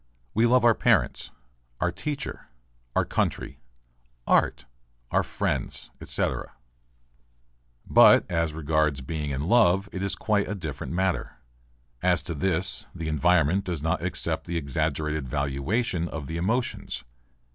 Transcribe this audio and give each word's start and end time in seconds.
We 0.33 0.47
love 0.47 0.65
our 0.65 0.73
parents, 0.73 1.29
our 1.79 1.91
teacher, 1.91 2.47
our 2.95 3.05
country, 3.05 3.59
art, 4.25 4.65
our 5.11 5.21
friends, 5.21 5.91
etc. 6.01 6.53
But 7.85 8.25
as 8.27 8.51
regards 8.51 9.01
being 9.01 9.29
in 9.29 9.43
love 9.43 9.87
it 9.91 10.01
is 10.01 10.15
quite 10.15 10.47
a 10.49 10.55
different 10.55 10.91
matter. 10.93 11.37
As 12.01 12.23
to 12.23 12.33
this 12.33 12.87
the 12.95 13.09
environment 13.09 13.63
does 13.63 13.83
not 13.83 14.01
accept 14.03 14.47
the 14.47 14.57
exaggerated 14.57 15.29
valuation 15.29 16.07
of 16.07 16.25
the 16.25 16.37
emotions. 16.37 17.03